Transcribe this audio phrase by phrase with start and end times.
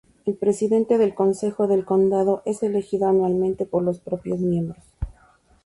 [0.25, 4.83] El Presidente del Consejo del condado es elegido anualmente por los propios miembros.